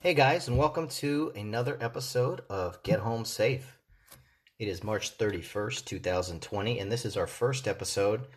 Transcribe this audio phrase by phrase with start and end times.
[0.00, 3.80] Hey guys, and welcome to another episode of Get Home Safe.
[4.60, 8.28] It is March 31st, 2020, and this is our first episode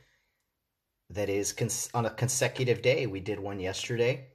[1.11, 3.05] that is cons- on a consecutive day.
[3.05, 4.25] We did one yesterday.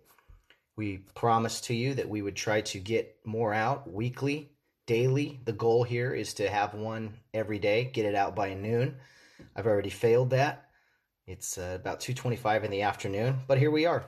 [0.76, 4.52] We promised to you that we would try to get more out weekly,
[4.86, 5.40] daily.
[5.46, 8.98] The goal here is to have one every day, get it out by noon.
[9.56, 10.68] I've already failed that.
[11.26, 14.06] It's uh, about 2:25 in the afternoon, but here we are.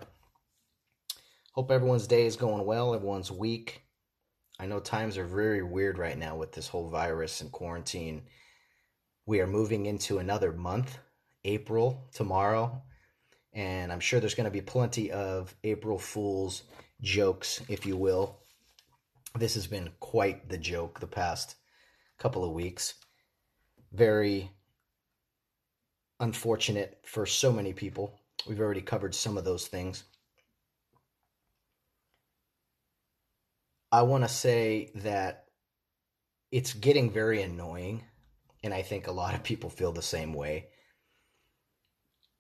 [1.59, 3.83] Hope everyone's day is going well, everyone's week.
[4.61, 8.23] I know times are very weird right now with this whole virus and quarantine.
[9.27, 10.99] We are moving into another month,
[11.45, 12.81] April, tomorrow,
[13.53, 16.63] and I'm sure there's going to be plenty of April Fool's
[17.01, 18.39] jokes, if you will.
[19.37, 21.57] This has been quite the joke the past
[22.19, 22.95] couple of weeks.
[23.93, 24.49] Very
[26.21, 28.21] unfortunate for so many people.
[28.47, 30.05] We've already covered some of those things.
[33.91, 35.47] I want to say that
[36.53, 38.05] it's getting very annoying,
[38.63, 40.67] and I think a lot of people feel the same way.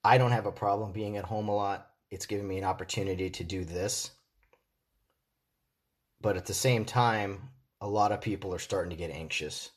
[0.04, 1.88] I don't have a problem being at home a lot.
[2.10, 4.10] It's given me an opportunity to do this.
[6.20, 7.48] But at the same time,
[7.80, 9.70] a lot of people are starting to get anxious.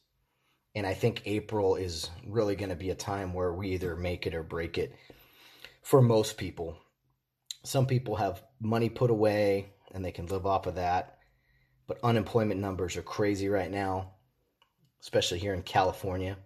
[0.75, 4.27] And I think April is really going to be a time where we either make
[4.27, 4.95] it or break it
[5.83, 6.77] for most people.
[7.63, 11.17] Some people have money put away and they can live off of that
[11.91, 14.11] but unemployment numbers are crazy right now,
[15.01, 16.37] especially here in California.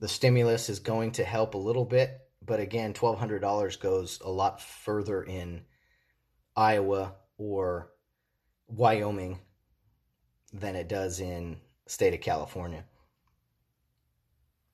[0.00, 4.60] The stimulus is going to help a little bit, but again, $1,200 goes a lot
[4.60, 5.62] further in
[6.54, 7.92] Iowa or
[8.68, 9.38] Wyoming
[10.52, 11.56] than it does in
[11.86, 12.84] state of California.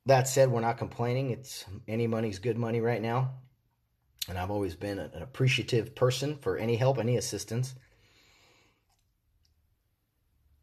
[0.07, 1.31] That said, we're not complaining.
[1.31, 3.35] It's any money's good money right now.
[4.29, 7.77] And I've always been an appreciative person for any help, any assistance.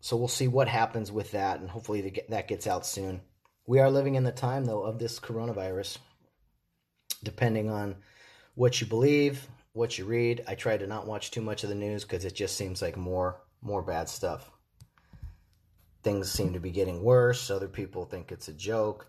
[0.03, 3.21] So we'll see what happens with that, and hopefully that gets out soon.
[3.65, 5.97] We are living in the time, though, of this coronavirus.
[7.23, 7.95] Depending on
[8.53, 11.75] what you believe, what you read, I try to not watch too much of the
[11.75, 14.51] news because it just seems like more more bad stuff.
[16.03, 17.49] Things seem to be getting worse.
[17.49, 19.07] Other people think it's a joke.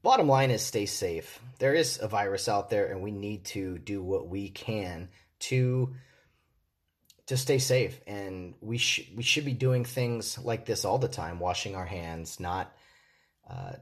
[0.00, 1.42] Bottom line is stay safe.
[1.58, 5.92] There is a virus out there, and we need to do what we can to
[7.26, 8.00] to stay safe.
[8.06, 11.86] And we should we should be doing things like this all the time washing our
[11.86, 12.74] hands not
[13.48, 13.72] uh,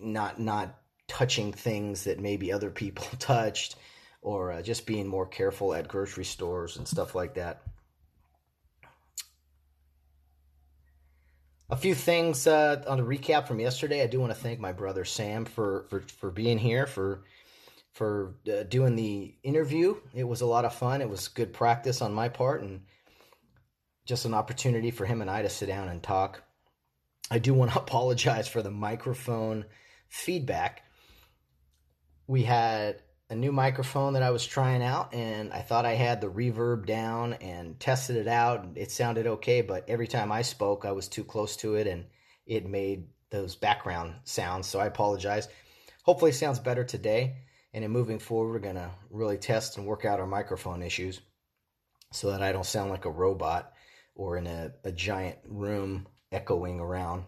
[0.00, 3.76] not not touching things that maybe other people touched
[4.22, 7.62] or uh, just being more careful at grocery stores and stuff like that.
[11.70, 14.02] A few things uh, on the recap from yesterday.
[14.02, 17.24] I do want to thank my brother sam for for, for being here for
[17.94, 19.96] for uh, doing the interview.
[20.12, 21.00] It was a lot of fun.
[21.00, 22.82] It was good practice on my part and
[24.04, 26.42] just an opportunity for him and I to sit down and talk.
[27.30, 29.64] I do want to apologize for the microphone
[30.08, 30.82] feedback.
[32.26, 33.00] We had
[33.30, 36.86] a new microphone that I was trying out, and I thought I had the reverb
[36.86, 38.64] down and tested it out.
[38.64, 41.86] and It sounded okay, but every time I spoke, I was too close to it
[41.86, 42.06] and
[42.46, 44.66] it made those background sounds.
[44.66, 45.48] So I apologize.
[46.02, 47.36] Hopefully, it sounds better today.
[47.74, 51.20] And in moving forward, we're going to really test and work out our microphone issues
[52.12, 53.72] so that I don't sound like a robot
[54.14, 57.24] or in a, a giant room echoing around.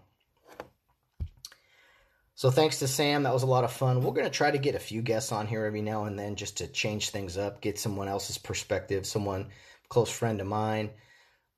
[2.36, 4.04] So thanks to Sam, that was a lot of fun.
[4.04, 6.36] We're going to try to get a few guests on here every now and then
[6.36, 9.48] just to change things up, get someone else's perspective, someone
[9.88, 10.90] close friend of mine,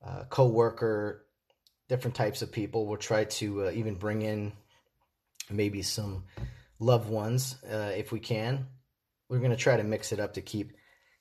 [0.02, 1.26] uh, co-worker,
[1.90, 2.86] different types of people.
[2.86, 4.52] We'll try to uh, even bring in
[5.50, 6.24] maybe some
[6.78, 8.66] loved ones uh, if we can
[9.28, 10.72] we're going to try to mix it up to keep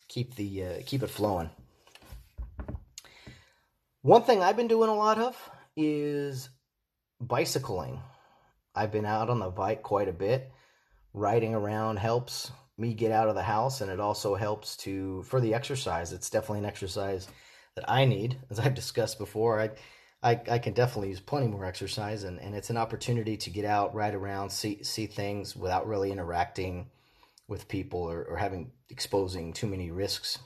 [0.08, 1.50] keep the uh, keep it flowing.
[4.02, 5.38] One thing I've been doing a lot of
[5.76, 6.50] is
[7.20, 8.00] bicycling.
[8.74, 10.52] I've been out on the bike quite a bit.
[11.14, 15.42] Riding around helps me get out of the house and it also helps to for
[15.42, 16.14] the exercise.
[16.14, 17.28] It's definitely an exercise
[17.76, 18.38] that I need.
[18.50, 19.72] As I've discussed before, I
[20.24, 23.66] I, I can definitely use plenty more exercise and, and it's an opportunity to get
[23.66, 26.88] out, ride around, see see things without really interacting
[27.48, 30.40] with people or, or having exposing too many risks.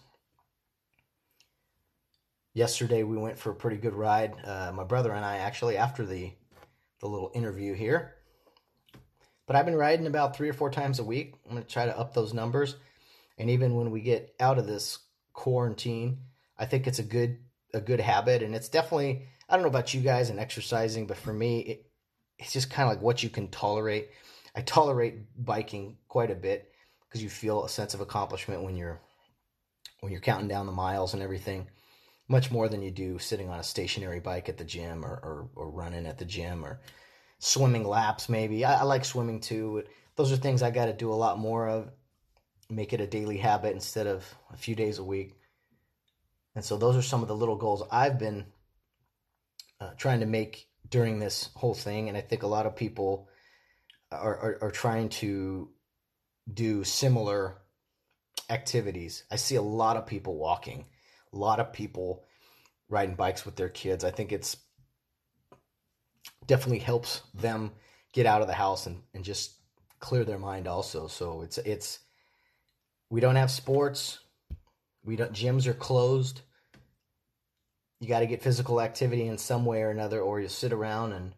[2.54, 4.36] Yesterday we went for a pretty good ride.
[4.44, 6.34] Uh, my brother and I actually after the
[7.00, 8.16] the little interview here.
[9.48, 11.34] But I've been riding about three or four times a week.
[11.46, 12.76] I'm gonna try to up those numbers.
[13.38, 15.00] And even when we get out of this
[15.34, 16.20] quarantine,
[16.58, 17.40] I think it's a good
[17.74, 18.44] a good habit.
[18.44, 21.86] And it's definitely I don't know about you guys and exercising, but for me, it,
[22.38, 24.10] it's just kind of like what you can tolerate.
[24.56, 26.71] I tolerate biking quite a bit
[27.12, 29.02] because you feel a sense of accomplishment when you're
[30.00, 31.68] when you're counting down the miles and everything,
[32.28, 35.50] much more than you do sitting on a stationary bike at the gym or, or,
[35.56, 36.80] or running at the gym or
[37.38, 38.66] swimming laps, maybe.
[38.66, 39.84] I, I like swimming too.
[40.16, 41.92] Those are things I got to do a lot more of,
[42.70, 45.36] make it a daily habit instead of a few days a week.
[46.56, 48.46] And so those are some of the little goals I've been
[49.80, 52.08] uh, trying to make during this whole thing.
[52.08, 53.28] And I think a lot of people
[54.12, 55.70] are, are, are trying to
[56.52, 57.58] do similar
[58.50, 59.24] activities.
[59.32, 60.86] I see a lot of people walking,
[61.34, 62.26] a lot of people
[62.90, 64.04] riding bikes with their kids.
[64.04, 64.58] I think it's
[66.46, 67.72] definitely helps them
[68.14, 69.54] get out of the house and, and just
[70.00, 71.08] clear their mind also.
[71.08, 72.00] So it's it's
[73.10, 74.20] we don't have sports.
[75.04, 76.42] We don't gyms are closed.
[78.00, 81.14] You got to get physical activity in some way or another, or you sit around
[81.14, 81.34] and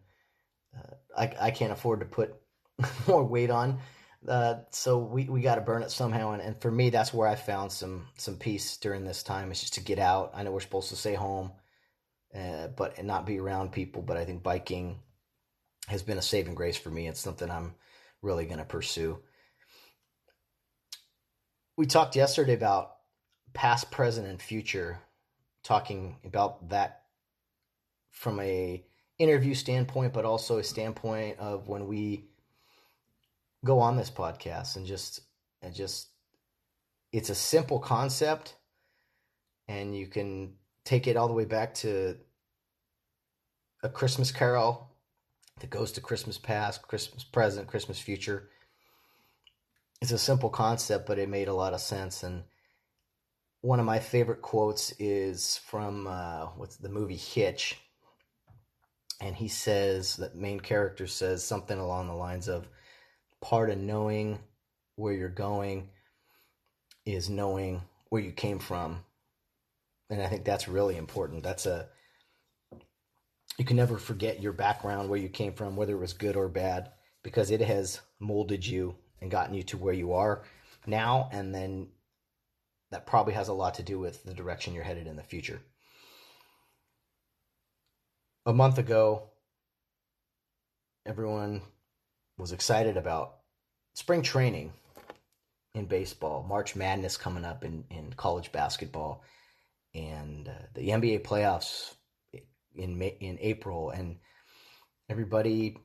[0.76, 2.34] uh, I I can't afford to put
[3.06, 3.78] more weight on.
[4.26, 7.28] Uh, so we, we got to burn it somehow, and, and for me, that's where
[7.28, 9.52] I found some some peace during this time.
[9.52, 10.32] Is just to get out.
[10.34, 11.52] I know we're supposed to stay home,
[12.34, 14.02] uh, but and not be around people.
[14.02, 15.00] But I think biking
[15.88, 17.06] has been a saving grace for me.
[17.06, 17.74] It's something I'm
[18.22, 19.18] really going to pursue.
[21.76, 22.92] We talked yesterday about
[23.52, 25.00] past, present, and future.
[25.64, 27.02] Talking about that
[28.10, 28.84] from a
[29.18, 32.28] interview standpoint, but also a standpoint of when we
[33.64, 35.20] go on this podcast and just
[35.62, 36.08] and just
[37.12, 38.54] it's a simple concept
[39.68, 40.52] and you can
[40.84, 42.16] take it all the way back to
[43.82, 44.90] a Christmas carol
[45.60, 48.48] that goes to Christmas past, Christmas present, Christmas future.
[50.02, 52.22] It's a simple concept, but it made a lot of sense.
[52.22, 52.44] And
[53.60, 57.78] one of my favorite quotes is from uh, what's the movie Hitch,
[59.20, 62.68] and he says that main character says something along the lines of,
[63.44, 64.38] part of knowing
[64.96, 65.90] where you're going
[67.04, 69.04] is knowing where you came from.
[70.08, 71.42] And I think that's really important.
[71.42, 71.88] That's a
[73.58, 76.48] you can never forget your background, where you came from, whether it was good or
[76.48, 76.90] bad,
[77.22, 80.42] because it has molded you and gotten you to where you are
[80.86, 81.28] now.
[81.30, 81.88] And then
[82.90, 85.60] that probably has a lot to do with the direction you're headed in the future.
[88.46, 89.30] A month ago,
[91.06, 91.62] everyone
[92.38, 93.36] was excited about
[93.94, 94.72] spring training
[95.74, 99.22] in baseball, March Madness coming up in, in college basketball,
[99.94, 101.94] and uh, the NBA playoffs
[102.74, 104.16] in May, in April, and
[105.08, 105.76] everybody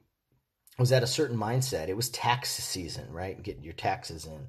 [0.78, 1.88] was at a certain mindset.
[1.88, 3.42] It was tax season, right?
[3.42, 4.48] Getting your taxes in,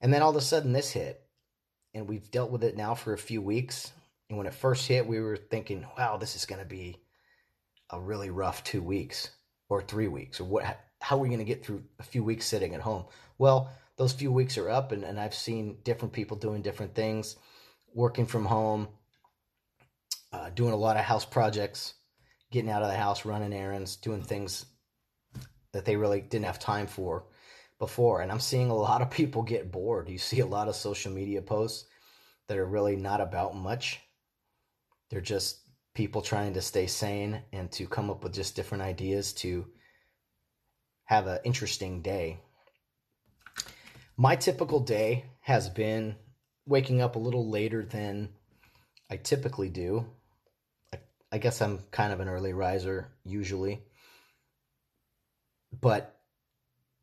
[0.00, 1.20] and then all of a sudden this hit,
[1.94, 3.92] and we've dealt with it now for a few weeks.
[4.28, 7.02] And when it first hit, we were thinking, "Wow, this is going to be
[7.90, 9.30] a really rough two weeks
[9.68, 10.78] or three weeks, or what?
[11.02, 13.04] How are we going to get through a few weeks sitting at home?"
[13.36, 17.36] Well, those few weeks are up, and, and I've seen different people doing different things,
[17.94, 18.88] working from home,
[20.32, 21.94] uh, doing a lot of house projects,
[22.50, 24.66] getting out of the house, running errands, doing things
[25.72, 27.26] that they really didn't have time for
[27.78, 28.20] before.
[28.20, 30.08] And I'm seeing a lot of people get bored.
[30.08, 31.88] You see a lot of social media posts
[32.46, 34.00] that are really not about much.
[35.10, 35.60] They're just
[35.94, 39.66] people trying to stay sane and to come up with just different ideas to
[41.04, 42.38] have an interesting day.
[44.16, 46.16] My typical day has been
[46.66, 48.28] waking up a little later than
[49.10, 50.06] I typically do.
[51.30, 53.82] I guess I'm kind of an early riser usually.
[55.80, 56.14] But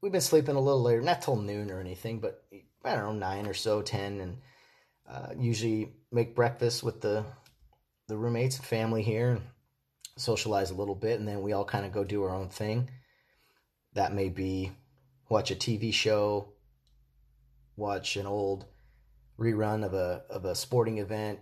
[0.02, 2.44] we've been sleeping a little later, not till noon or anything, but
[2.84, 4.38] I don't know, nine or so, ten, and
[5.10, 7.26] uh, usually make breakfast with the
[8.08, 9.42] the roommates and family here, and
[10.18, 12.90] socialize a little bit, and then we all kind of go do our own thing.
[13.94, 14.72] That may be
[15.30, 16.50] watch a TV show,
[17.76, 18.66] watch an old
[19.38, 21.40] rerun of a of a sporting event,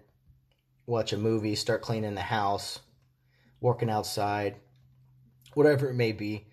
[0.86, 2.80] watch a movie, start cleaning the house,
[3.60, 4.56] working outside,
[5.54, 6.48] whatever it may be.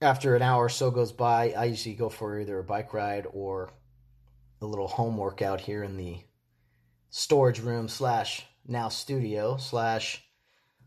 [0.00, 3.26] After an hour or so goes by, I usually go for either a bike ride
[3.32, 3.70] or
[4.60, 6.18] a little home workout here in the
[7.10, 10.22] storage room slash now studio slash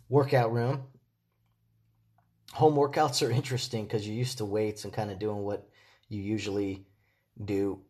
[0.07, 0.83] workout room.
[2.53, 5.69] Home workouts are interesting because you're used to weights and kind of doing what
[6.09, 6.85] you usually
[7.43, 7.81] do.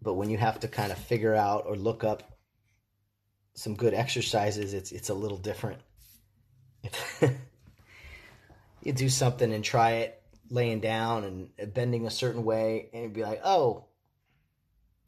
[0.00, 2.38] But when you have to kind of figure out or look up
[3.54, 5.80] some good exercises, it's it's a little different.
[8.82, 13.22] you do something and try it laying down and bending a certain way, and be
[13.22, 13.86] like, "Oh,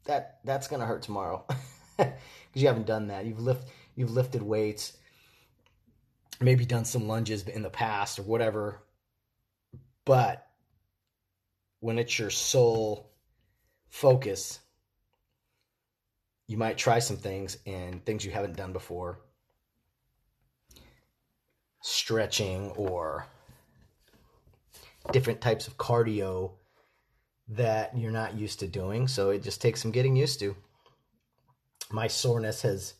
[0.05, 1.45] that that's gonna hurt tomorrow,"
[1.97, 2.15] because
[2.55, 3.25] you haven't done that.
[3.25, 4.97] You've lift you've lifted weights,
[6.41, 8.81] maybe done some lunges in the past or whatever,
[10.07, 10.47] but
[11.81, 13.11] when it's your sole
[13.89, 14.59] focus
[16.47, 19.19] you might try some things and things you haven't done before,
[21.81, 23.25] stretching or
[25.11, 26.53] different types of cardio
[27.49, 29.07] that you're not used to doing.
[29.07, 30.55] So it just takes some getting used to.
[31.91, 32.93] My soreness has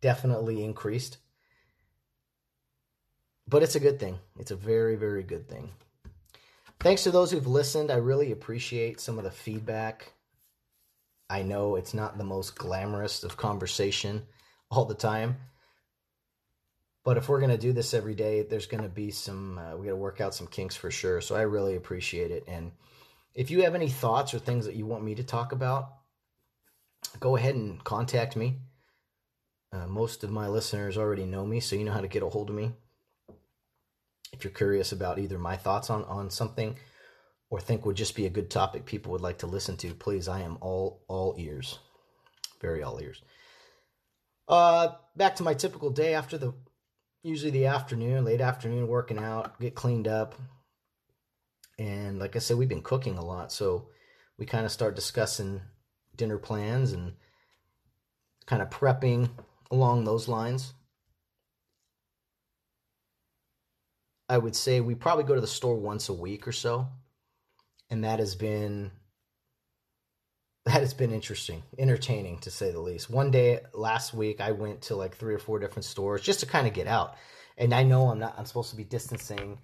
[0.00, 1.18] definitely increased,
[3.48, 4.18] but it's a good thing.
[4.38, 5.70] It's a very, very good thing.
[6.80, 7.90] Thanks to those who've listened.
[7.90, 10.12] I really appreciate some of the feedback.
[11.30, 14.26] I know it's not the most glamorous of conversation
[14.70, 15.36] all the time.
[17.04, 19.76] But if we're going to do this every day, there's going to be some, uh,
[19.76, 21.20] we got to work out some kinks for sure.
[21.20, 22.44] So I really appreciate it.
[22.48, 22.72] And
[23.34, 25.90] if you have any thoughts or things that you want me to talk about,
[27.20, 28.58] go ahead and contact me.
[29.72, 32.28] Uh, most of my listeners already know me, so you know how to get a
[32.28, 32.72] hold of me.
[34.34, 36.76] If you're curious about either my thoughts on, on something
[37.50, 40.28] or think would just be a good topic people would like to listen to, please,
[40.28, 41.78] I am all all ears.
[42.60, 43.22] Very all ears.
[44.48, 46.52] Uh, back to my typical day after the
[47.22, 50.34] usually the afternoon, late afternoon, working out, get cleaned up,
[51.78, 53.88] and like I said, we've been cooking a lot, so
[54.38, 55.60] we kind of start discussing
[56.16, 57.14] dinner plans and
[58.46, 59.30] kind of prepping
[59.70, 60.74] along those lines.
[64.28, 66.88] I would say we probably go to the store once a week or so.
[67.90, 68.90] And that has been
[70.64, 73.10] that has been interesting, entertaining to say the least.
[73.10, 76.46] One day last week I went to like three or four different stores just to
[76.46, 77.16] kind of get out.
[77.58, 79.58] And I know I'm not I'm supposed to be distancing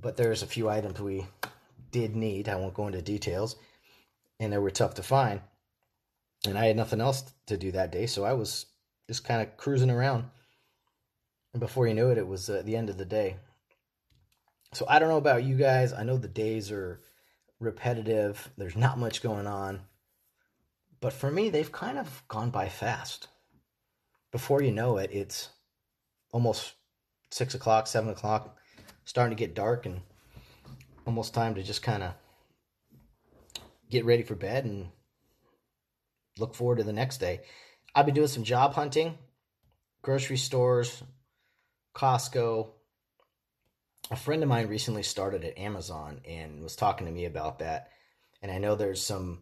[0.00, 1.26] but there's a few items we
[1.90, 2.48] did need.
[2.48, 3.56] I won't go into details,
[4.38, 5.40] and they were tough to find.
[6.46, 8.66] And I had nothing else to do that day, so I was
[9.08, 10.24] just kind of cruising around.
[11.52, 13.36] And before you knew it, it was uh, the end of the day.
[14.72, 15.92] So I don't know about you guys.
[15.92, 17.00] I know the days are
[17.60, 18.50] repetitive.
[18.56, 19.80] There's not much going on.
[21.00, 23.28] But for me, they've kind of gone by fast.
[24.30, 25.48] Before you know it, it's
[26.32, 26.74] almost
[27.30, 28.56] six o'clock, seven o'clock
[29.04, 30.02] starting to get dark and
[31.06, 32.12] almost time to just kind of
[33.90, 34.88] get ready for bed and
[36.38, 37.40] look forward to the next day.
[37.94, 39.16] I've been doing some job hunting,
[40.02, 41.02] grocery stores,
[41.94, 42.68] Costco.
[44.10, 47.90] A friend of mine recently started at Amazon and was talking to me about that.
[48.40, 49.40] And I know there's some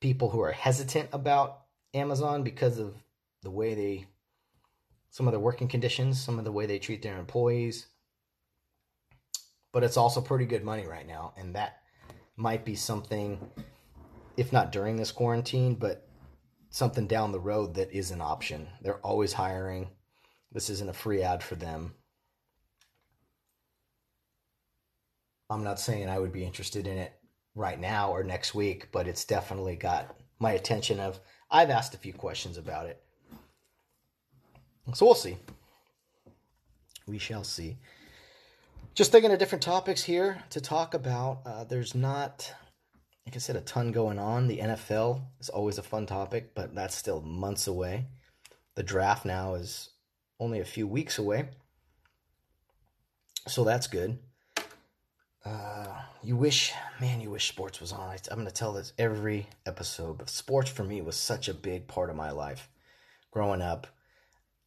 [0.00, 1.60] people who are hesitant about
[1.94, 2.94] Amazon because of
[3.42, 4.06] the way they
[5.10, 7.86] some of the working conditions, some of the way they treat their employees.
[9.72, 11.78] But it's also pretty good money right now, and that
[12.36, 13.38] might be something,
[14.36, 16.08] if not during this quarantine, but
[16.70, 18.68] something down the road that is an option.
[18.82, 19.90] They're always hiring.
[20.52, 21.94] This isn't a free ad for them.
[25.50, 27.12] I'm not saying I would be interested in it
[27.56, 31.18] right now or next week, but it's definitely got my attention of
[31.50, 33.02] I've asked a few questions about it.
[34.94, 35.36] So we'll see.
[37.06, 37.78] We shall see.
[38.94, 41.40] Just thinking of different topics here to talk about.
[41.44, 42.52] Uh, there's not,
[43.26, 44.46] like I said, a ton going on.
[44.46, 48.06] The NFL is always a fun topic, but that's still months away.
[48.76, 49.90] The draft now is
[50.38, 51.48] only a few weeks away.
[53.48, 54.18] So that's good.
[55.44, 55.86] Uh,
[56.22, 58.16] you wish, man, you wish sports was on.
[58.30, 61.86] I'm going to tell this every episode, but sports for me was such a big
[61.86, 62.68] part of my life
[63.32, 63.86] growing up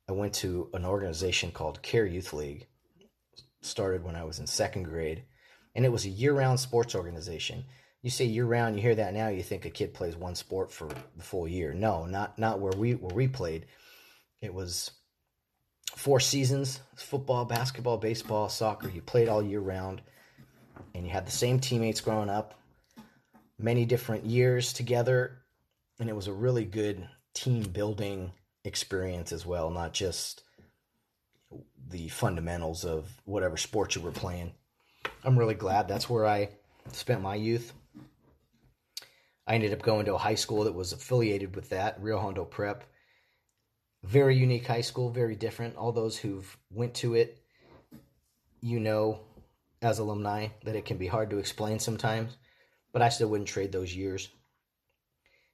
[0.08, 2.68] I went to an organization called Care Youth League.
[3.62, 5.24] Started when I was in second grade,
[5.76, 7.64] and it was a year-round sports organization.
[8.02, 10.90] You say year-round, you hear that now, you think a kid plays one sport for
[11.16, 11.74] the full year.
[11.74, 13.68] No, not not where we where we played.
[14.42, 14.92] It was
[15.96, 18.90] four seasons: football, basketball, baseball, soccer.
[18.90, 20.02] You played all year round,
[20.94, 22.60] and you had the same teammates growing up,
[23.58, 25.44] many different years together,
[26.00, 28.32] and it was a really good team building
[28.64, 30.44] experience as well, not just
[31.90, 34.52] the fundamentals of whatever sport you were playing.
[35.24, 36.50] I'm really glad that's where I
[36.92, 37.74] spent my youth.
[39.46, 42.46] I ended up going to a high school that was affiliated with that, Rio Hondo
[42.46, 42.86] Prep.
[44.04, 45.76] Very unique high school, very different.
[45.76, 47.40] All those who've went to it,
[48.62, 49.20] you know,
[49.84, 52.38] as alumni, that it can be hard to explain sometimes,
[52.92, 54.30] but I still wouldn't trade those years.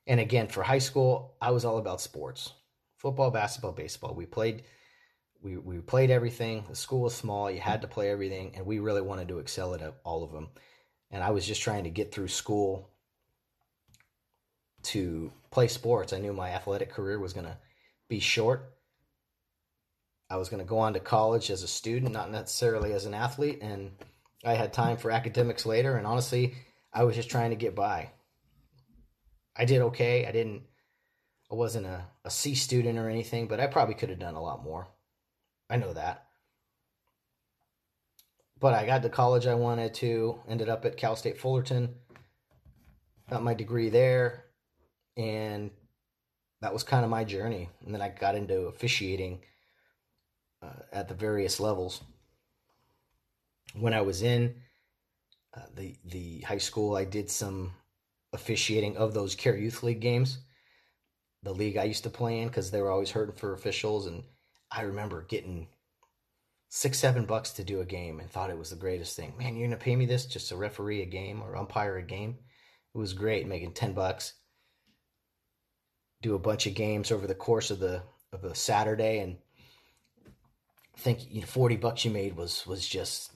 [0.08, 2.54] And again, for high school, I was all about sports
[2.98, 4.14] football, basketball, baseball.
[4.14, 4.64] We played
[5.42, 6.66] we, we played everything.
[6.68, 7.50] The school was small.
[7.50, 10.50] You had to play everything, and we really wanted to excel at all of them.
[11.12, 12.90] And I was just trying to get through school
[14.84, 16.12] to play sports.
[16.12, 17.58] I knew my athletic career was going to
[18.10, 18.74] be short.
[20.30, 23.14] I was going to go on to college as a student, not necessarily as an
[23.14, 23.92] athlete, and
[24.44, 25.98] I had time for academics later.
[25.98, 26.56] And honestly,
[26.94, 28.12] I was just trying to get by.
[29.56, 30.26] I did okay.
[30.26, 30.64] I didn't
[31.52, 34.42] I wasn't a, a C student or anything, but I probably could have done a
[34.42, 34.88] lot more.
[35.70, 36.26] I know that.
[38.60, 41.96] But I got the college I wanted to, ended up at Cal State Fullerton,
[43.30, 44.46] got my degree there,
[45.16, 45.72] and
[46.62, 47.70] that was kind of my journey.
[47.86, 49.40] And then I got into officiating
[50.62, 52.02] uh, at the various levels.
[53.80, 54.56] When I was in
[55.56, 57.74] uh, the the high school, I did some
[58.34, 60.40] officiating of those care youth league games,
[61.44, 64.24] the league I used to play in, because they were always hurting for officials, and
[64.72, 65.68] I remember getting
[66.70, 69.34] six seven bucks to do a game and thought it was the greatest thing.
[69.38, 72.38] Man, you're gonna pay me this just to referee a game or umpire a game?
[72.94, 74.34] It was great, making ten bucks.
[76.22, 79.38] Do a bunch of games over the course of the of a Saturday, and
[80.98, 83.32] think you know, forty bucks you made was was just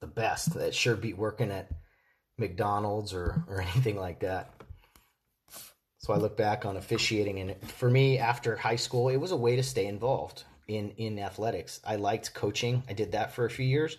[0.00, 0.54] the best.
[0.54, 1.70] That sure beat working at
[2.38, 4.52] McDonald's or or anything like that.
[5.98, 9.36] So I look back on officiating, and for me, after high school, it was a
[9.36, 11.80] way to stay involved in in athletics.
[11.84, 12.82] I liked coaching.
[12.88, 13.98] I did that for a few years,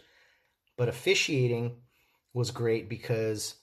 [0.78, 1.78] but officiating
[2.34, 3.56] was great because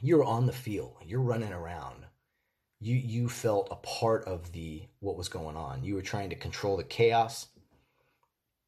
[0.00, 0.96] you're on the field.
[1.04, 2.04] You're running around.
[2.78, 5.82] You you felt a part of the what was going on.
[5.82, 7.48] You were trying to control the chaos,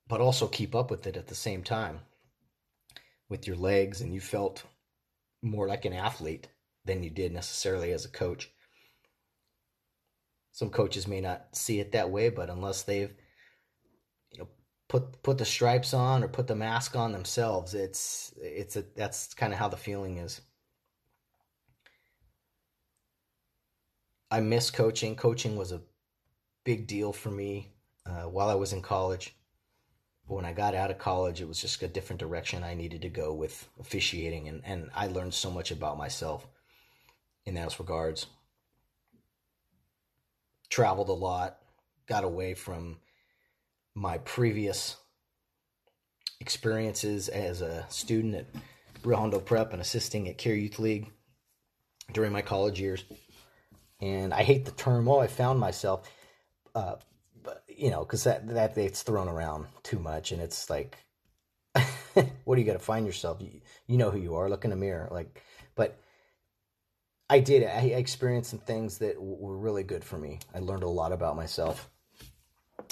[0.08, 2.00] but also keep up with it at the same time
[3.28, 4.64] with your legs, and you felt
[5.42, 6.48] more like an athlete
[6.84, 8.50] than you did necessarily as a coach.
[10.52, 13.14] Some coaches may not see it that way, but unless they've
[14.32, 14.48] you know
[14.88, 19.34] put put the stripes on or put the mask on themselves, it's it's a that's
[19.34, 20.40] kind of how the feeling is.
[24.30, 25.16] I miss coaching.
[25.16, 25.80] Coaching was a
[26.64, 27.72] big deal for me
[28.04, 29.37] uh, while I was in college.
[30.28, 33.02] But when I got out of college, it was just a different direction I needed
[33.02, 36.46] to go with officiating, and, and I learned so much about myself
[37.46, 38.26] in those regards.
[40.68, 41.58] Traveled a lot,
[42.06, 42.98] got away from
[43.94, 44.96] my previous
[46.40, 48.46] experiences as a student at
[49.02, 51.10] Rio Hondo Prep and assisting at Care Youth League
[52.12, 53.04] during my college years
[54.00, 55.06] and I hate the term.
[55.06, 56.08] Well, I found myself,
[56.74, 56.96] uh,
[57.78, 60.98] you know, because that that it's thrown around too much, and it's like,
[62.44, 63.38] what do you got to find yourself?
[63.40, 64.48] You, you know who you are.
[64.50, 65.42] Look in the mirror, like,
[65.74, 65.98] but.
[67.30, 67.62] I did.
[67.62, 70.38] I experienced some things that were really good for me.
[70.54, 71.90] I learned a lot about myself,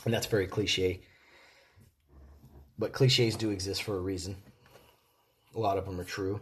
[0.05, 1.01] and that's very cliche.
[2.79, 4.37] But cliches do exist for a reason.
[5.55, 6.41] A lot of them are true.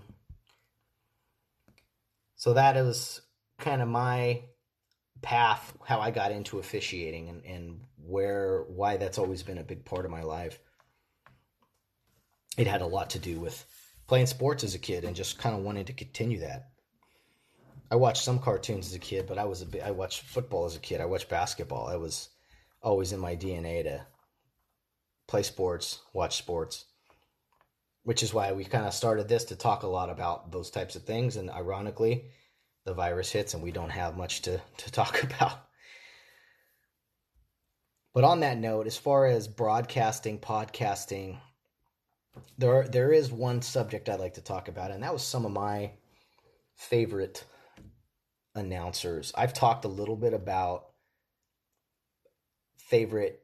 [2.35, 3.21] So that is
[3.59, 4.43] kind of my
[5.23, 9.85] path how I got into officiating and, and where why that's always been a big
[9.85, 10.59] part of my life.
[12.57, 13.65] It had a lot to do with
[14.07, 16.69] playing sports as a kid and just kind of wanting to continue that.
[17.91, 20.65] I watched some cartoons as a kid, but I was a bit, I watched football
[20.65, 21.01] as a kid.
[21.01, 21.87] I watched basketball.
[21.87, 22.31] I was
[22.83, 24.07] always in my DNA to
[25.27, 26.87] play sports, watch sports,
[28.03, 30.97] which is why we kind of started this to talk a lot about those types
[30.97, 31.37] of things.
[31.37, 32.27] And ironically,
[32.85, 35.61] the virus hits and we don't have much to, to talk about.
[38.13, 41.39] But on that note, as far as broadcasting, podcasting,
[42.59, 45.53] there there is one subject I'd like to talk about, and that was some of
[45.53, 45.93] my
[46.77, 47.45] favorite
[48.55, 49.33] announcers.
[49.37, 50.87] I've talked a little bit about
[52.77, 53.43] favorite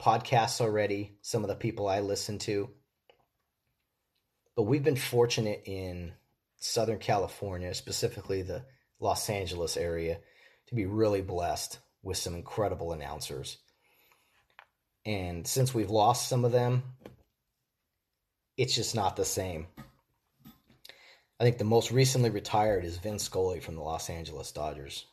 [0.00, 2.70] podcasts already, some of the people I listen to.
[4.56, 6.12] But we've been fortunate in
[6.58, 8.64] Southern California, specifically the
[9.00, 10.18] Los Angeles area
[10.66, 13.58] to be really blessed with some incredible announcers.
[15.04, 16.82] And since we've lost some of them,
[18.56, 19.66] it's just not the same.
[21.40, 25.06] I think the most recently retired is Vin Scully from the Los Angeles Dodgers.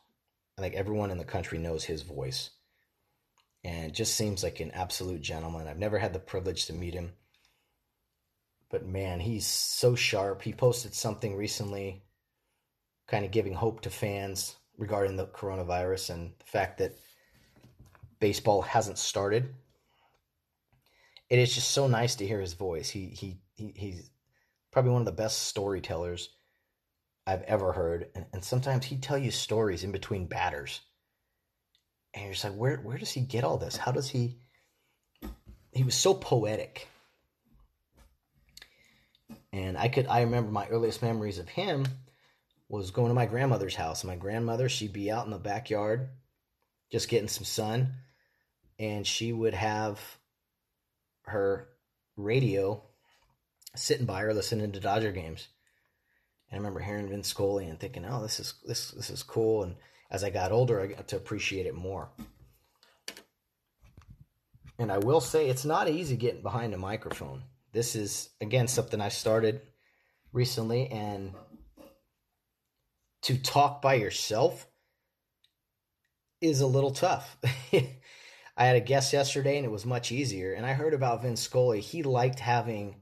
[0.58, 2.50] I think everyone in the country knows his voice.
[3.64, 5.68] And just seems like an absolute gentleman.
[5.68, 7.14] I've never had the privilege to meet him.
[8.70, 10.42] But man, he's so sharp.
[10.42, 12.04] He posted something recently
[13.08, 16.94] kind of giving hope to fans regarding the coronavirus and the fact that
[18.20, 19.54] baseball hasn't started.
[21.30, 22.90] It is just so nice to hear his voice.
[22.90, 24.10] He he, he he's
[24.72, 26.30] probably one of the best storytellers
[27.26, 28.10] I've ever heard.
[28.16, 30.82] And, and sometimes he'd tell you stories in between batters.
[32.14, 33.76] And you're just like, where where does he get all this?
[33.76, 34.38] How does he
[35.78, 36.88] he was so poetic.
[39.54, 41.86] And I could I remember my earliest memories of him
[42.70, 44.04] was going to my grandmother's house.
[44.04, 46.10] My grandmother, she'd be out in the backyard
[46.92, 47.94] just getting some sun,
[48.80, 50.00] and she would have
[51.24, 51.70] her
[52.16, 52.82] radio
[53.76, 55.48] sitting by her listening to Dodger games.
[56.50, 59.64] And I remember hearing Vin Scully and thinking, "Oh, this is this this is cool."
[59.64, 59.76] And
[60.10, 62.10] as I got older, I got to appreciate it more.
[64.80, 67.44] And I will say it's not easy getting behind a microphone.
[67.74, 69.62] This is again something I started
[70.32, 71.34] recently and
[73.28, 74.66] to talk by yourself
[76.40, 77.38] is a little tough.
[77.74, 80.54] I had a guest yesterday and it was much easier.
[80.54, 81.82] And I heard about Vin Scully.
[81.82, 82.96] He liked having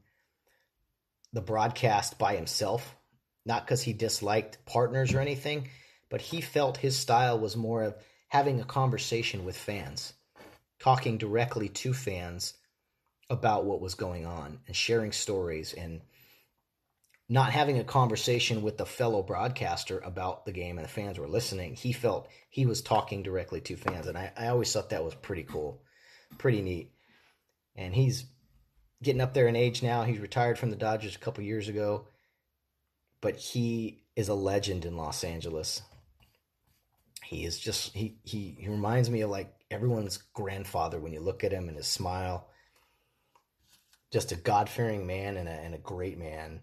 [1.32, 2.96] the broadcast by himself,
[3.46, 5.70] not because he disliked partners or anything,
[6.10, 7.96] but he felt his style was more of
[8.30, 10.14] having a conversation with fans,
[10.80, 12.56] talking directly to fans
[13.30, 16.02] about what was going on and sharing stories and
[17.28, 21.28] not having a conversation with the fellow broadcaster about the game and the fans were
[21.28, 21.76] listening.
[21.76, 24.06] He felt he was talking directly to fans.
[24.06, 25.82] And I, I always thought that was pretty cool,
[26.38, 26.92] pretty neat.
[27.76, 28.26] And he's
[29.02, 30.04] getting up there in age now.
[30.04, 32.08] He's retired from the Dodgers a couple years ago,
[33.22, 35.82] but he is a legend in Los Angeles.
[37.24, 41.44] He is just he he, he reminds me of like everyone's grandfather when you look
[41.44, 42.50] at him and his smile.
[44.12, 46.62] Just a God fearing man and a, and a great man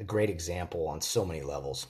[0.00, 1.86] a great example on so many levels.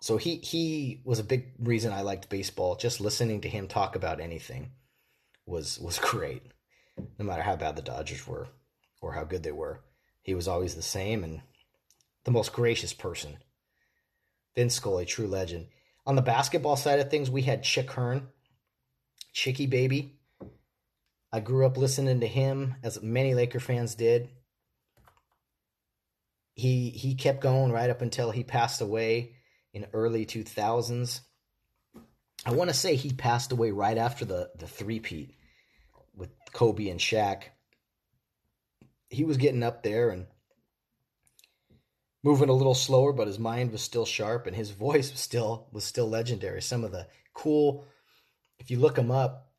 [0.00, 2.76] So he he was a big reason I liked baseball.
[2.76, 4.72] Just listening to him talk about anything
[5.46, 6.42] was was great.
[7.18, 8.48] No matter how bad the Dodgers were
[9.00, 9.80] or how good they were,
[10.22, 11.40] he was always the same and
[12.24, 13.38] the most gracious person.
[14.54, 15.66] Vin Scully, true legend.
[16.06, 18.28] On the basketball side of things, we had Chick Hearn,
[19.32, 20.18] Chicky Baby.
[21.32, 24.28] I grew up listening to him, as many Laker fans did
[26.54, 29.34] he he kept going right up until he passed away
[29.72, 31.20] in early 2000s.
[32.46, 35.36] I want to say he passed away right after the the three-peat
[36.14, 37.44] with Kobe and Shaq.
[39.10, 40.26] He was getting up there and
[42.22, 45.68] moving a little slower, but his mind was still sharp and his voice was still
[45.72, 46.62] was still legendary.
[46.62, 47.84] Some of the cool
[48.60, 49.50] if you look him up,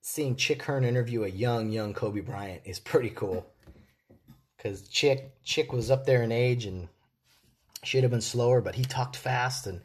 [0.00, 3.52] seeing Chick Hearn interview a young, young Kobe Bryant is pretty cool
[4.66, 6.88] because Chick Chick was up there in age and
[7.84, 9.80] should have been slower, but he talked fast and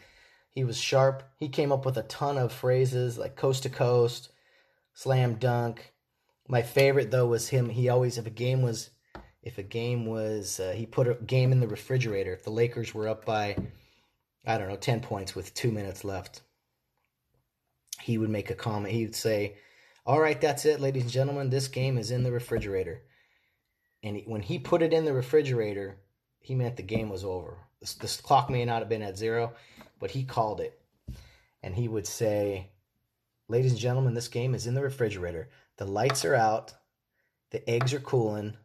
[0.49, 1.23] he was sharp.
[1.39, 4.29] He came up with a ton of phrases like coast to coast,
[4.93, 5.93] slam dunk.
[6.47, 7.69] My favorite though was him.
[7.69, 8.89] He always, if a game was,
[9.43, 12.33] if a game was, uh, he put a game in the refrigerator.
[12.33, 13.55] If the Lakers were up by,
[14.47, 16.41] I don't know, ten points with two minutes left,
[18.01, 18.93] he would make a comment.
[18.95, 19.57] He would say,
[20.07, 21.51] "All right, that's it, ladies and gentlemen.
[21.51, 23.03] This game is in the refrigerator."
[24.03, 25.97] And he, when he put it in the refrigerator,
[26.39, 27.57] he meant the game was over.
[27.79, 29.53] This, this clock may not have been at zero,
[29.99, 30.79] but he called it,
[31.61, 32.69] and he would say,
[33.47, 35.49] "Ladies and gentlemen, this game is in the refrigerator.
[35.77, 36.73] The lights are out,
[37.51, 38.55] the eggs are cooling,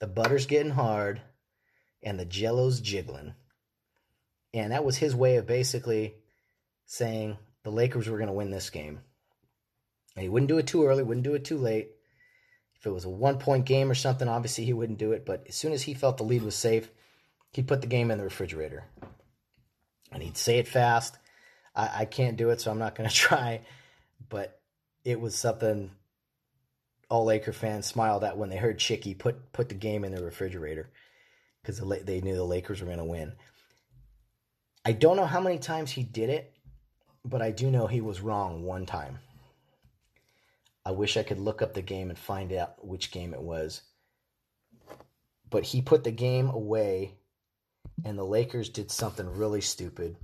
[0.00, 1.20] the butter's getting hard,
[2.02, 3.34] and the jello's jiggling."
[4.52, 6.14] And that was his way of basically
[6.86, 9.00] saying the Lakers were going to win this game.
[10.14, 11.90] And he wouldn't do it too early, wouldn't do it too late.
[12.84, 15.24] If it was a one point game or something, obviously he wouldn't do it.
[15.24, 16.90] But as soon as he felt the lead was safe,
[17.54, 18.84] he'd put the game in the refrigerator.
[20.12, 21.16] And he'd say it fast.
[21.74, 23.62] I, I can't do it, so I'm not going to try.
[24.28, 24.60] But
[25.02, 25.92] it was something
[27.08, 30.22] all Laker fans smiled at when they heard Chicky put, put the game in the
[30.22, 30.90] refrigerator
[31.62, 33.32] because they knew the Lakers were going to win.
[34.84, 36.52] I don't know how many times he did it,
[37.24, 39.20] but I do know he was wrong one time.
[40.86, 43.82] I wish I could look up the game and find out which game it was.
[45.48, 47.14] But he put the game away,
[48.04, 50.16] and the Lakers did something really stupid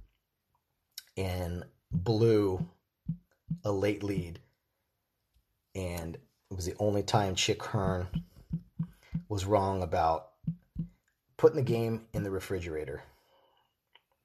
[1.17, 2.67] and blew
[3.65, 4.39] a late lead.
[5.75, 8.09] And it was the only time Chick Hearn
[9.29, 10.31] was wrong about
[11.37, 13.03] putting the game in the refrigerator.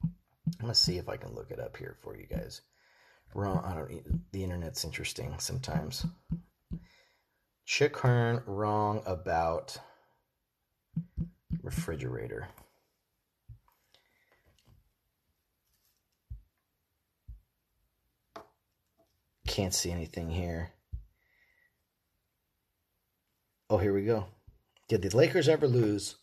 [0.04, 0.12] I'm
[0.60, 2.62] going to see if I can look it up here for you guys
[3.36, 3.64] wrong.
[3.66, 4.32] I don't.
[4.32, 6.06] The internet's interesting sometimes.
[7.66, 9.78] Chick Hearn wrong about
[11.62, 12.48] refrigerator.
[19.48, 20.72] Can't see anything here.
[23.70, 24.26] Oh, here we go.
[24.88, 26.16] Did the Lakers ever lose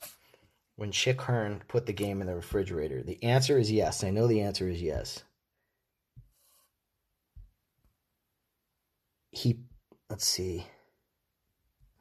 [0.77, 3.03] when Chick Hearn put the game in the refrigerator?
[3.03, 4.05] The answer is yes.
[4.05, 5.25] I know the answer is yes.
[9.33, 9.59] He
[10.09, 10.67] let's see.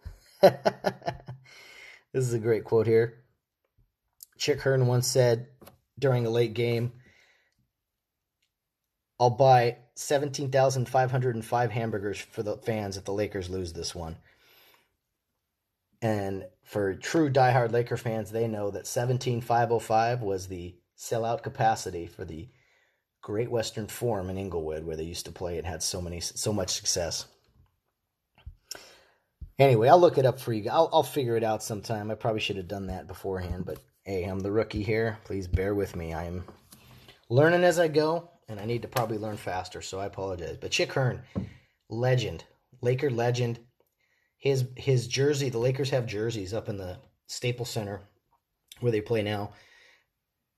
[0.41, 0.53] this
[2.13, 3.23] is a great quote here.
[4.37, 5.47] Chick Hearn once said
[5.97, 6.91] during a late game,
[9.19, 14.17] I'll buy 17,505 hamburgers for the fans if the Lakers lose this one.
[16.01, 22.25] And for true diehard Laker fans, they know that 17,505 was the sellout capacity for
[22.25, 22.49] the
[23.21, 26.51] Great Western Forum in Inglewood, where they used to play and had so many so
[26.51, 27.25] much success.
[29.59, 30.69] Anyway, I'll look it up for you.
[30.71, 32.09] I'll, I'll figure it out sometime.
[32.09, 35.19] I probably should have done that beforehand, but hey, I'm the rookie here.
[35.23, 36.13] Please bear with me.
[36.13, 36.43] I am
[37.29, 40.57] learning as I go, and I need to probably learn faster, so I apologize.
[40.59, 41.21] But Chick Hearn,
[41.89, 42.43] legend,
[42.81, 43.59] Laker legend.
[44.37, 48.01] His his jersey, the Lakers have jerseys up in the Staples Center
[48.79, 49.51] where they play now.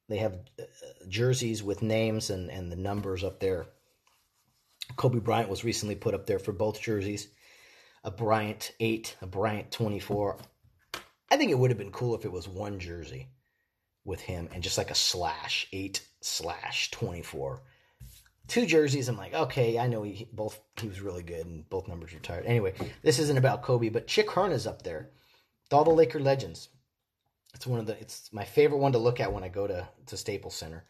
[0.10, 0.64] They have uh,
[1.08, 3.68] jerseys with names and, and the numbers up there.
[4.96, 7.30] Kobe Bryant was recently put up there for both jerseys
[8.04, 10.38] a Bryant 8, a Bryant 24.
[11.32, 13.30] I think it would have been cool if it was one jersey
[14.06, 17.62] with him and just like a slash 8 slash 24.
[18.48, 21.88] Two jerseys, I'm like, okay, I know he both he was really good and both
[21.88, 22.46] numbers retired.
[22.46, 25.12] Anyway, this isn't about Kobe, but Chick Hearn is up there.
[25.64, 26.68] With all the Laker legends.
[27.54, 29.88] It's one of the it's my favorite one to look at when I go to,
[30.08, 30.86] to Staples Center.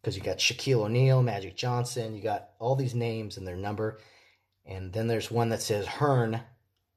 [0.00, 3.98] Because you got Shaquille O'Neal, Magic Johnson, you got all these names and their number.
[4.64, 6.40] And then there's one that says Hearn,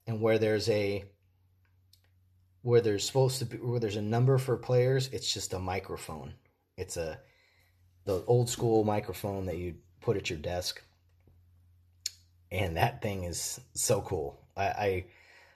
[0.07, 1.03] and where there's a
[2.61, 6.33] where there's supposed to be where there's a number for players, it's just a microphone.
[6.77, 7.19] It's a
[8.05, 10.81] the old school microphone that you put at your desk.
[12.51, 14.39] And that thing is so cool.
[14.55, 15.05] I I,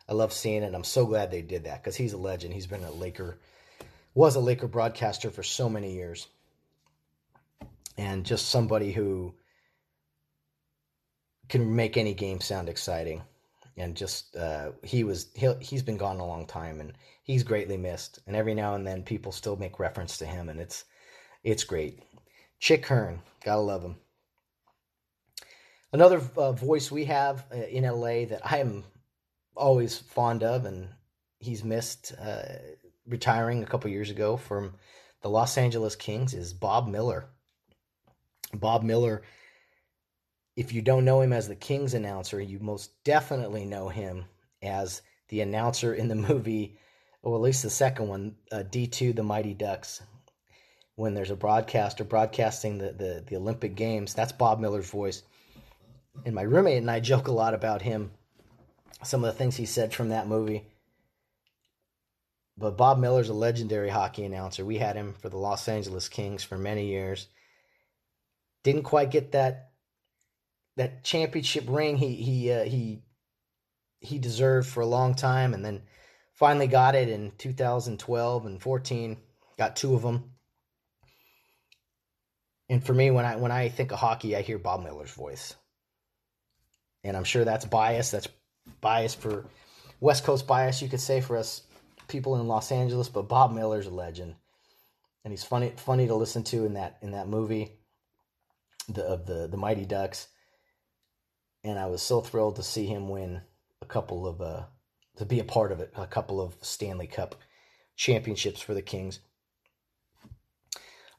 [0.10, 0.68] I love seeing it.
[0.68, 2.54] and I'm so glad they did that because he's a legend.
[2.54, 3.40] He's been a Laker,
[4.14, 6.28] was a Laker broadcaster for so many years,
[7.98, 9.34] and just somebody who
[11.50, 13.22] can make any game sound exciting.
[13.80, 17.78] And just uh, he was he he's been gone a long time, and he's greatly
[17.78, 18.20] missed.
[18.26, 20.86] And every now and then, people still make reference to him, and it's
[21.44, 22.02] it's great.
[22.60, 23.98] Chick Hearn, gotta love him.
[25.94, 28.84] Another uh, voice we have uh, in LA that I am
[29.58, 30.90] always fond of, and
[31.40, 32.44] he's missed uh,
[33.06, 34.76] retiring a couple years ago from
[35.22, 37.26] the Los Angeles Kings, is Bob Miller.
[38.54, 39.24] Bob Miller
[40.58, 44.26] if you don't know him as the Kings announcer, you most definitely know him
[44.64, 46.78] as the announcer in the movie,
[47.22, 50.02] or at least the second one, uh, D2 The Mighty Ducks.
[50.96, 55.22] When there's a broadcaster broadcasting the, the, the Olympic Games, that's Bob Miller's voice.
[56.26, 58.10] And my roommate and I joke a lot about him,
[59.04, 60.64] some of the things he said from that movie.
[62.58, 64.66] But Bob Miller's a legendary hockey announcer.
[64.66, 67.28] We had him for the Los Angeles Kings for many years.
[68.64, 69.72] Didn't quite get that
[70.76, 73.04] that championship ring he he uh, he
[74.00, 75.84] he deserved for a long time, and then
[76.34, 79.18] finally got it in 2012 and 14.
[79.58, 80.32] Got two of them.
[82.70, 85.56] And for me, when I when I think of hockey, I hear Bob Miller's voice,
[87.04, 88.12] and I'm sure that's bias.
[88.12, 88.28] That's
[88.82, 89.46] bias for
[90.00, 91.64] West Coast bias, you could say for us
[92.08, 93.10] people in Los Angeles.
[93.10, 94.36] But Bob Miller's a legend,
[95.24, 97.72] and he's funny funny to listen to in that in that movie,
[98.90, 100.28] the of the the Mighty Ducks
[101.68, 103.42] and I was so thrilled to see him win
[103.82, 104.64] a couple of uh,
[105.18, 107.36] to be a part of it, a couple of Stanley Cup
[107.96, 109.20] championships for the Kings.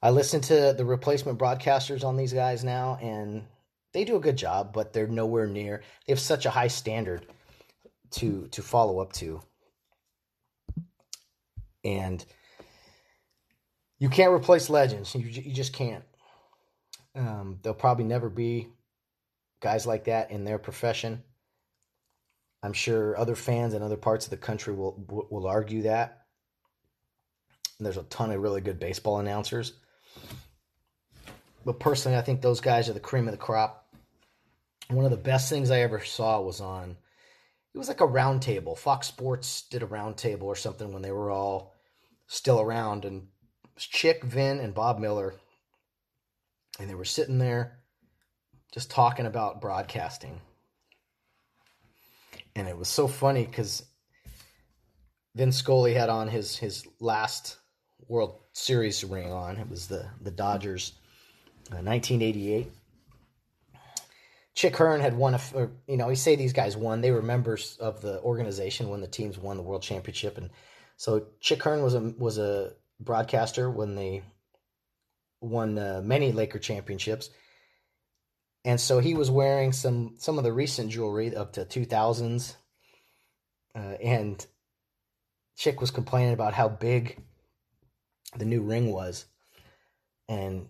[0.01, 3.43] I listen to the replacement broadcasters on these guys now, and
[3.93, 5.83] they do a good job, but they're nowhere near.
[6.07, 7.27] They have such a high standard
[8.13, 9.41] to to follow up to,
[11.85, 12.25] and
[13.99, 15.15] you can't replace legends.
[15.15, 16.05] You you just can't.
[17.15, 18.69] Um, they'll probably never be
[19.61, 21.23] guys like that in their profession.
[22.63, 26.27] I'm sure other fans in other parts of the country will will argue that.
[27.79, 29.75] And there's a ton of really good baseball announcers.
[31.65, 33.87] But personally, I think those guys are the cream of the crop.
[34.89, 36.97] One of the best things I ever saw was on
[37.75, 38.75] it was like a round table.
[38.75, 41.75] Fox Sports did a round table or something when they were all
[42.27, 43.29] still around and
[43.77, 45.35] Chick, Vin, and Bob Miller.
[46.81, 47.79] And they were sitting there
[48.73, 50.41] just talking about broadcasting.
[52.57, 53.85] And it was so funny because
[55.35, 57.59] Vin Scully had on his his last
[58.09, 59.57] World Series ring on.
[59.57, 60.93] It was the the Dodgers,
[61.71, 62.73] uh, 1988.
[64.59, 67.01] Chick Hearn had won a, or, you know, we say these guys won.
[67.01, 70.51] They were members of the organization when the teams won the World Championship, and
[70.97, 74.23] so Chick Hearn was a was a broadcaster when they
[75.41, 77.31] won uh, many Laker championships
[78.65, 82.57] and so he was wearing some some of the recent jewelry up to 2000s
[83.75, 84.47] uh, and
[85.57, 87.19] chick was complaining about how big
[88.37, 89.27] the new ring was
[90.29, 90.69] and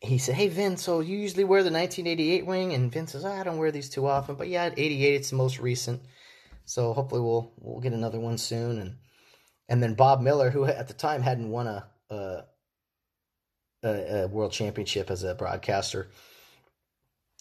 [0.00, 2.74] he said hey Vince, so you usually wear the 1988 ring?
[2.74, 5.36] And Vince says oh, i don't wear these too often but yeah 88 it's the
[5.36, 6.02] most recent.
[6.64, 8.78] So hopefully we'll we'll get another one soon.
[8.78, 8.96] And
[9.68, 12.44] and then bob miller who at the time hadn't won a, a
[13.82, 16.08] a, a world championship as a broadcaster.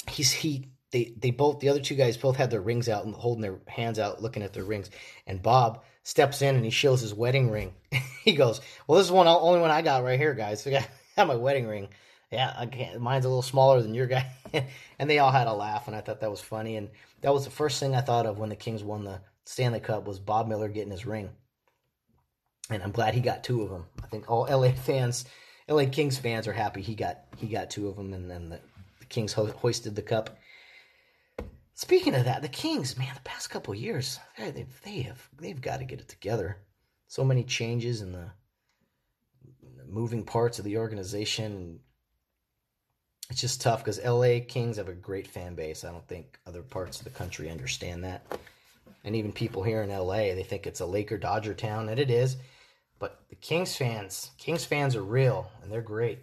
[0.07, 3.13] He's he they they both the other two guys both had their rings out and
[3.13, 4.89] holding their hands out looking at their rings.
[5.27, 7.73] And bob steps in and he shows his wedding ring.
[8.25, 10.65] He goes well this is one only one i got right here guys.
[10.67, 10.83] I
[11.15, 11.89] got my wedding ring
[12.35, 14.29] yeah i can't mine's a little smaller than your guy
[14.99, 16.89] and they all had a laugh and i thought that was funny and
[17.21, 20.05] that was the first thing i thought of when the kings won the stanley cup
[20.05, 21.29] was bob miller getting his ring
[22.69, 25.25] and i'm glad he got two of them i think all la fans
[25.67, 28.59] la kings fans are happy he got he got two of them and then the,
[28.99, 30.37] the kings ho- hoisted the cup
[31.75, 35.79] Speaking of that, the Kings, man, the past couple years, they they have they've got
[35.79, 36.57] to get it together.
[37.09, 38.31] So many changes in the
[39.85, 41.81] moving parts of the organization.
[43.29, 45.83] It's just tough because LA Kings have a great fan base.
[45.83, 48.23] I don't think other parts of the country understand that.
[49.03, 52.11] And even people here in LA, they think it's a Laker Dodger town, and it
[52.11, 52.37] is.
[52.99, 56.19] But the Kings fans, Kings fans are real, and they're great.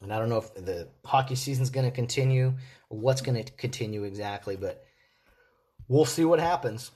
[0.00, 2.54] And I don't know if the hockey season's going to continue
[2.88, 4.84] or what's going to continue exactly, but
[5.88, 6.90] we'll see what happens.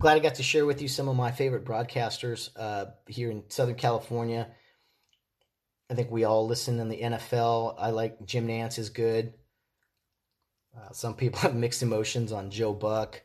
[0.00, 3.44] Glad I got to share with you some of my favorite broadcasters uh, here in
[3.48, 4.48] Southern California.
[5.92, 7.74] I think we all listen in the NFL.
[7.78, 9.34] I like Jim Nantz is good.
[10.74, 13.20] Uh, some people have mixed emotions on Joe Buck.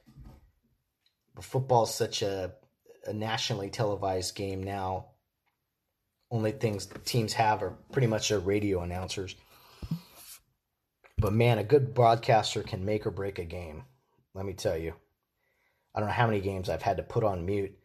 [1.33, 2.51] But football is such a,
[3.05, 5.05] a nationally televised game now
[6.29, 9.33] only things teams have are pretty much their radio announcers.
[11.17, 13.85] But man, a good broadcaster can make or break a game.
[14.33, 14.93] Let me tell you.
[15.95, 17.77] I don't know how many games I've had to put on mute.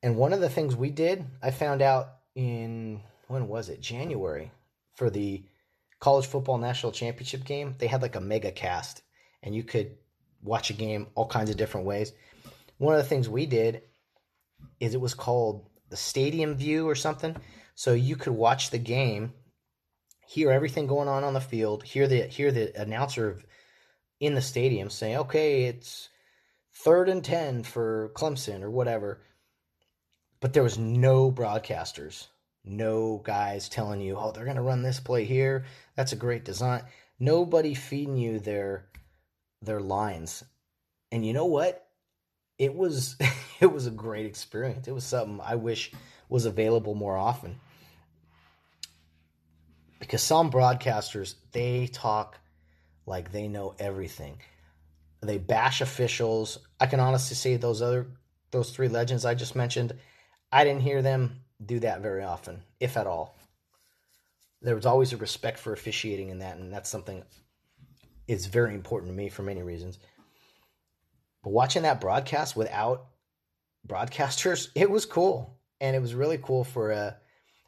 [0.00, 3.80] And one of the things we did, I found out in when was it?
[3.80, 4.50] January
[4.94, 5.44] for the
[6.00, 7.74] college football national championship game.
[7.78, 9.02] They had like a mega cast
[9.42, 9.96] and you could
[10.42, 12.12] watch a game all kinds of different ways.
[12.78, 13.82] One of the things we did
[14.80, 17.36] is it was called the stadium view or something,
[17.74, 19.32] so you could watch the game,
[20.26, 23.38] hear everything going on on the field, hear the hear the announcer
[24.20, 26.08] in the stadium saying, "Okay, it's
[26.72, 29.22] third and ten for Clemson or whatever,"
[30.40, 32.28] but there was no broadcasters,
[32.66, 35.64] no guys telling you, "Oh, they're going to run this play here.
[35.94, 36.82] That's a great design."
[37.18, 38.86] Nobody feeding you their
[39.62, 40.44] their lines.
[41.10, 41.86] And you know what?
[42.58, 43.16] it was
[43.60, 44.88] it was a great experience.
[44.88, 45.92] It was something I wish
[46.28, 47.60] was available more often.
[49.98, 52.38] Because some broadcasters, they talk
[53.06, 54.38] like they know everything.
[55.22, 56.58] They bash officials.
[56.78, 58.08] I can honestly say those other
[58.50, 59.94] those three legends I just mentioned,
[60.52, 63.36] I didn't hear them do that very often, if at all.
[64.62, 67.22] There was always a respect for officiating in that, and that's something
[68.28, 69.98] is very important to me for many reasons.
[71.42, 73.06] But watching that broadcast without
[73.86, 75.58] broadcasters, it was cool.
[75.80, 77.16] And it was really cool for a,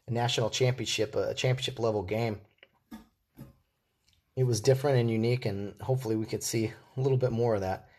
[0.07, 2.41] a national championship, a championship level game.
[4.35, 7.61] It was different and unique, and hopefully we could see a little bit more of
[7.61, 7.89] that.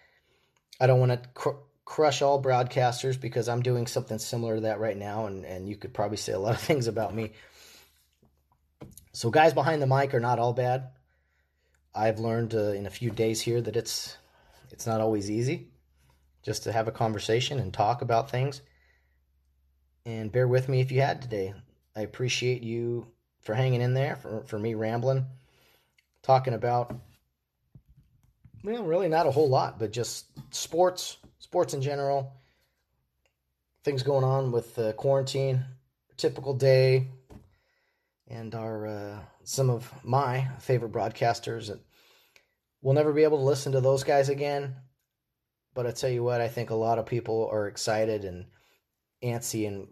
[0.81, 1.55] I don't want to
[1.91, 5.75] crush all broadcasters because I'm doing something similar to that right now, and, and you
[5.75, 7.33] could probably say a lot of things about me.
[9.13, 10.91] So, guys behind the mic are not all bad.
[11.93, 14.17] I've learned uh, in a few days here that it's
[14.71, 15.67] it's not always easy
[16.45, 18.63] just to have a conversation and talk about things.
[20.07, 21.55] And bear with me if you had today.
[21.97, 23.09] I appreciate you
[23.43, 25.27] for hanging in there, for, for me rambling,
[26.23, 26.95] talking about,
[28.63, 32.33] well, really not a whole lot, but just sports, sports in general,
[33.83, 35.65] things going on with uh, quarantine,
[36.17, 37.09] typical day,
[38.29, 41.71] and our uh, some of my favorite broadcasters.
[41.71, 41.81] And
[42.81, 44.77] we'll never be able to listen to those guys again.
[45.75, 48.47] But I tell you what, I think a lot of people are excited and
[49.23, 49.89] antsy and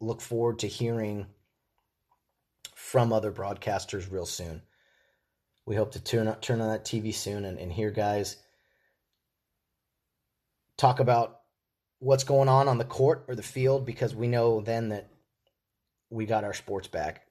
[0.00, 1.26] look forward to hearing
[2.74, 4.62] from other broadcasters real soon.
[5.66, 8.36] We hope to turn turn on that TV soon and, and hear guys
[10.76, 11.40] talk about
[11.98, 15.08] what's going on on the court or the field because we know then that
[16.10, 17.22] we got our sports back.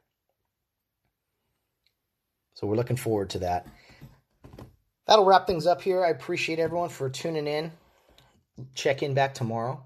[2.55, 3.67] So we're looking forward to that.
[5.07, 6.03] That'll wrap things up here.
[6.03, 7.71] I appreciate everyone for tuning in
[8.73, 9.85] check in back tomorrow.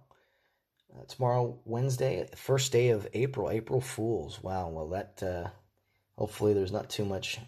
[0.93, 4.41] Uh, tomorrow, Wednesday, first day of April, April Fools.
[4.41, 4.69] Wow.
[4.69, 5.49] Well, that, uh,
[6.17, 7.39] hopefully there's not too much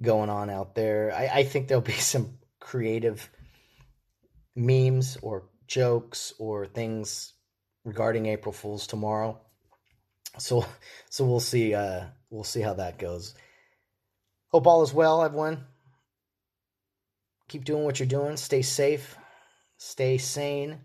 [0.00, 1.12] going on out there.
[1.14, 3.30] I, I think there'll be some creative
[4.54, 7.34] memes or jokes or things
[7.84, 9.40] regarding April Fools tomorrow.
[10.38, 10.66] So,
[11.10, 13.34] so we'll see, uh, we'll see how that goes.
[14.48, 15.64] Hope all is well, everyone.
[17.48, 18.36] Keep doing what you're doing.
[18.36, 19.16] Stay safe
[19.82, 20.78] stay sane,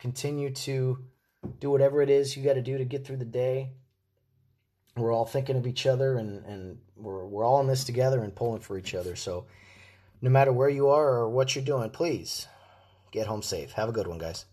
[0.00, 0.98] continue to
[1.60, 3.70] do whatever it is you got to do to get through the day.
[4.96, 8.34] We're all thinking of each other and, and we're, we're all in this together and
[8.34, 9.14] pulling for each other.
[9.14, 9.46] So,
[10.20, 12.48] no matter where you are or what you're doing, please
[13.14, 13.72] get home safe.
[13.72, 14.44] Have a good one, guys.